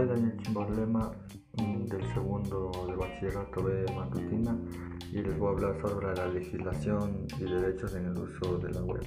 [0.00, 1.12] el problema
[1.58, 4.56] mm, del segundo de bachillerato B matutina
[5.12, 8.82] y les voy a hablar sobre la legislación y derechos en el uso de la
[8.84, 9.06] web.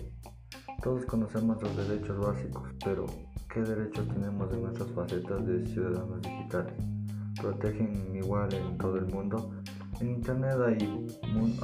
[0.83, 3.07] Todos conocemos los derechos básicos, pero
[3.51, 6.75] ¿qué derechos tenemos en nuestras facetas de ciudadanos digitales?
[7.41, 9.55] ¿Protegen igual en todo el mundo?
[9.99, 11.07] En Internet hay,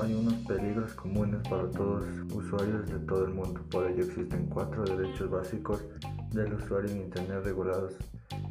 [0.01, 4.83] hay unos peligros comunes para todos usuarios de todo el mundo, por ello existen cuatro
[4.83, 5.85] derechos básicos
[6.31, 7.97] del usuario en Internet regulados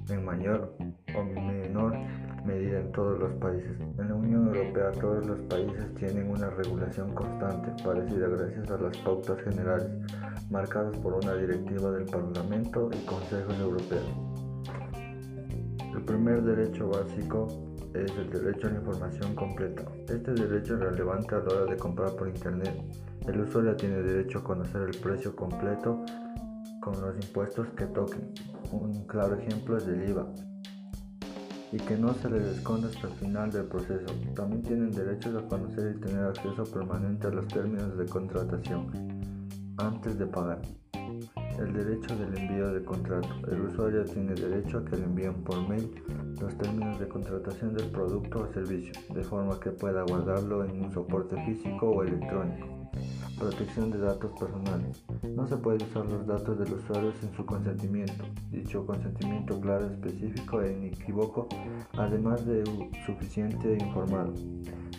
[0.09, 0.75] en mayor
[1.15, 1.97] o menor
[2.45, 3.79] medida en todos los países.
[3.99, 8.97] En la Unión Europea todos los países tienen una regulación constante, parecida gracias a las
[8.99, 9.89] pautas generales
[10.51, 14.31] marcadas por una directiva del Parlamento y Consejo Europeo.
[15.95, 17.49] El primer derecho básico
[17.95, 19.83] es el derecho a la información completa.
[20.09, 22.75] Este derecho es relevante a la hora de comprar por Internet.
[23.27, 26.05] El usuario tiene derecho a conocer el precio completo
[26.81, 28.33] con los impuestos que toquen.
[28.73, 30.27] Un claro ejemplo es el IVA
[31.73, 34.07] y que no se les esconda hasta el final del proceso.
[34.35, 38.91] También tienen derecho a conocer y tener acceso permanente a los términos de contratación
[39.77, 40.61] antes de pagar.
[41.59, 43.29] El derecho del envío de contrato.
[43.51, 45.91] El usuario tiene derecho a que le envíen por mail
[46.41, 50.91] los términos de contratación del producto o servicio, de forma que pueda guardarlo en un
[50.91, 52.91] soporte físico o electrónico.
[53.41, 55.03] Protección de datos personales.
[55.35, 58.27] No se puede usar los datos del usuario sin su consentimiento.
[58.51, 61.49] Dicho consentimiento claro, específico e inequívoco,
[61.97, 62.63] además de
[63.07, 64.35] suficiente e informado.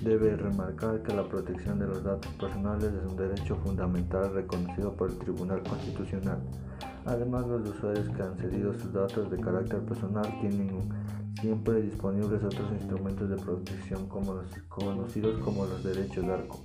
[0.01, 5.11] Debe remarcar que la protección de los datos personales es un derecho fundamental reconocido por
[5.11, 6.41] el Tribunal Constitucional.
[7.05, 10.89] Además, los usuarios que han cedido sus datos de carácter personal tienen
[11.39, 16.59] siempre disponibles otros instrumentos de protección conocidos como los derechos de arco.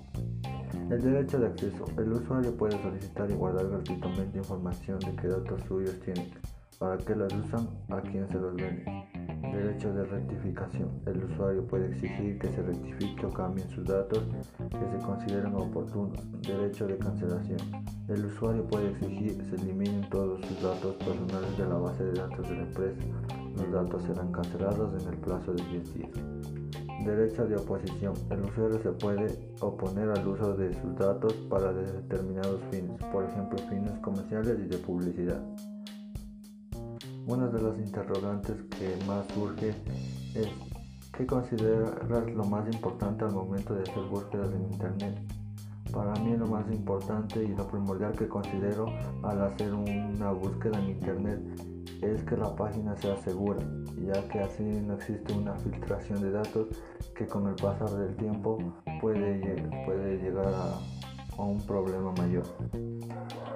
[0.89, 1.85] El derecho de acceso.
[1.99, 6.31] El usuario puede solicitar y guardar gratuitamente información de qué datos suyos tienen,
[6.79, 8.85] para qué los usan, a quién se los vende.
[9.53, 10.89] Derecho de rectificación.
[11.07, 14.23] El usuario puede exigir que se rectifique o cambien sus datos
[14.59, 16.21] que se consideren oportunos.
[16.43, 17.59] Derecho de cancelación.
[18.07, 22.13] El usuario puede exigir que se eliminen todos sus datos personales de la base de
[22.13, 23.01] datos de la empresa.
[23.57, 26.11] Los datos serán cancelados en el plazo de 10 días.
[27.05, 28.15] Derecho de oposición.
[28.31, 33.59] El usuario se puede oponer al uso de sus datos para determinados fines, por ejemplo
[33.69, 35.41] fines comerciales y de publicidad.
[37.27, 39.71] Una de las interrogantes que más surge
[40.35, 40.49] es
[41.17, 45.19] ¿qué consideras lo más importante al momento de hacer búsquedas en Internet?
[45.93, 48.87] Para mí lo más importante y lo primordial que considero
[49.23, 53.61] al hacer una búsqueda en Internet es que la página sea segura,
[53.97, 56.69] ya que así no existe una filtración de datos
[57.15, 58.59] que con el pasar del tiempo
[59.01, 59.39] puede,
[60.19, 60.79] llegar a,
[61.37, 62.45] a un problema mayor.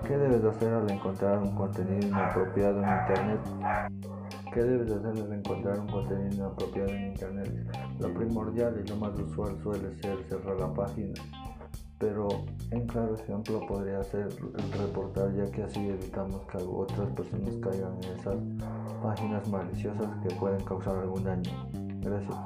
[0.07, 3.41] ¿Qué debes hacer al encontrar un contenido inapropiado en Internet?
[4.53, 7.53] ¿Qué debes hacer al encontrar un contenido inapropiado en Internet?
[8.01, 11.15] Lo primordial y lo más usual suele ser cerrar la página
[12.01, 12.29] pero
[12.73, 17.93] un claro ejemplo podría ser el reportar ya que así evitamos que otras personas caigan
[18.03, 18.37] en esas
[19.03, 21.53] páginas maliciosas que pueden causar algún daño.
[22.01, 22.37] Gracias.